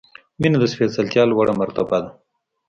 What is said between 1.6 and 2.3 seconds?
مرتبه ده.